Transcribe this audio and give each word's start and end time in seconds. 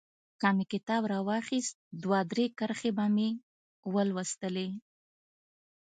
که 0.41 0.49
مې 0.55 0.65
کتاب 0.73 1.01
رااخيست 1.13 1.75
دوه 2.03 2.19
درې 2.31 2.45
کرښې 2.57 2.91
به 2.97 3.05
مې 3.15 3.29
ولوستلې. 3.93 4.69